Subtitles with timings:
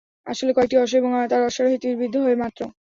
[0.27, 2.61] আসলে কয়েকটি অশ্ব এবং তার আরোহী তীর বিদ্ধ হয় মাত্র।